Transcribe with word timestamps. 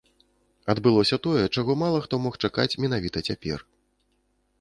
Адбылося 0.73 1.19
тое, 1.27 1.43
чаго 1.55 1.75
мала 1.83 1.99
хто 2.05 2.15
мог 2.23 2.33
чакаць 2.47 2.77
менавіта 2.85 3.23
цяпер. 3.29 3.59